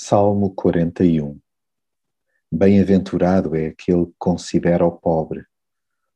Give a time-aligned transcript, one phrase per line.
[0.00, 1.40] Salmo 41
[2.52, 5.44] Bem-aventurado é aquele que considera o pobre.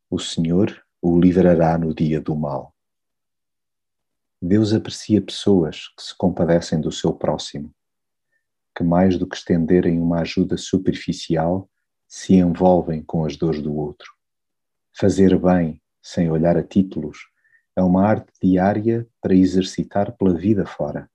[0.08, 2.72] O Senhor o livrará no dia do mal.
[4.40, 7.74] Deus aprecia pessoas que se compadecem do seu próximo,
[8.72, 11.68] que mais do que estenderem uma ajuda superficial,
[12.06, 14.12] se envolvem com as dores do outro.
[14.96, 17.18] Fazer bem, sem olhar a títulos,
[17.74, 21.10] é uma arte diária para exercitar pela vida fora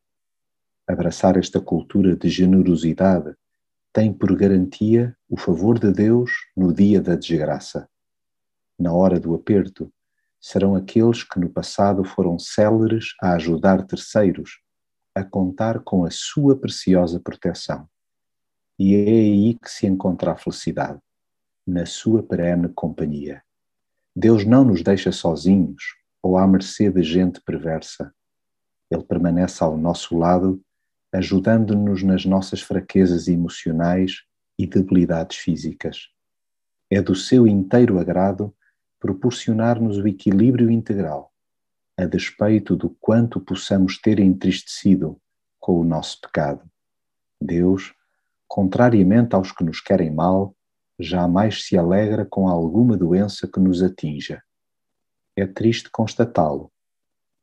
[0.88, 3.36] abraçar esta cultura de generosidade
[3.92, 7.90] tem por garantia o favor de Deus no dia da desgraça.
[8.80, 9.92] Na hora do aperto,
[10.40, 14.62] serão aqueles que no passado foram céleres a ajudar terceiros
[15.18, 17.90] a contar com a sua preciosa proteção.
[18.78, 21.00] E é aí que se encontra a felicidade,
[21.66, 23.42] na sua perene companhia.
[24.16, 28.14] Deus não nos deixa sozinhos ou à mercê de gente perversa.
[28.92, 30.62] Ele permanece ao nosso lado
[31.18, 34.24] ajudando-nos nas nossas fraquezas emocionais
[34.58, 36.10] e debilidades físicas.
[36.90, 38.56] É do seu inteiro agrado
[39.00, 41.34] proporcionar-nos o equilíbrio integral,
[41.98, 45.20] a despeito do quanto possamos ter entristecido
[45.60, 46.70] com o nosso pecado.
[47.42, 47.94] Deus,
[48.48, 50.56] contrariamente aos que nos querem mal,
[51.00, 54.42] jamais se alegra com alguma doença que nos atinja.
[55.36, 56.72] É triste constatá-lo,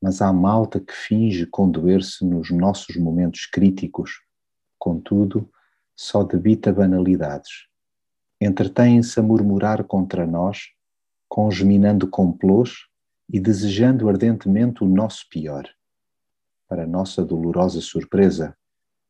[0.05, 4.21] mas há malta que finge condoer-se nos nossos momentos críticos,
[4.79, 5.51] contudo,
[5.97, 7.69] só debita banalidades.
[8.39, 10.59] Entretêm-se a murmurar contra nós,
[11.27, 12.87] congeminando complôs
[13.33, 15.67] e desejando ardentemente o nosso pior.
[16.69, 18.55] Para nossa dolorosa surpresa,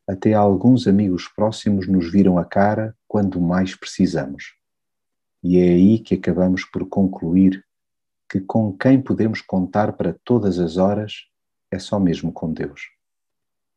[0.09, 4.55] até alguns amigos próximos nos viram a cara quando mais precisamos.
[5.43, 7.64] E é aí que acabamos por concluir
[8.35, 11.29] que com quem podemos contar para todas as horas
[11.71, 12.91] é só mesmo com Deus.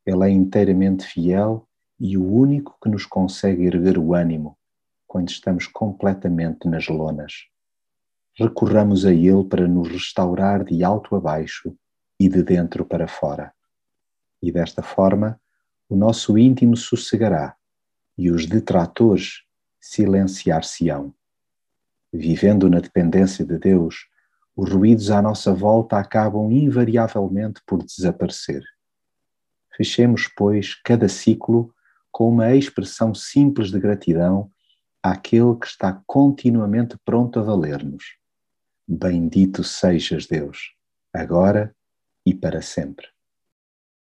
[0.04, 1.68] Ele é inteiramente fiel
[2.00, 4.58] e o único que nos consegue erguer o ânimo
[5.06, 7.34] quando estamos completamente nas lonas.
[8.34, 11.78] Recorramos a Ele para nos restaurar de alto a baixo
[12.20, 13.54] e de dentro para fora.
[14.42, 15.40] E desta forma,
[15.88, 17.56] o nosso íntimo sossegará
[18.18, 19.44] e os detratores
[19.80, 21.14] silenciar-se-ão.
[22.12, 24.08] Vivendo na dependência de Deus,
[24.58, 28.64] os ruídos à nossa volta acabam invariavelmente por desaparecer.
[29.76, 31.72] Fechemos, pois, cada ciclo
[32.12, 34.52] com uma expressão simples de gratidão
[35.04, 38.18] àquele que está continuamente pronto a valer-nos.
[38.88, 40.74] Bendito sejas, Deus,
[41.14, 41.76] agora
[42.26, 43.06] e para sempre.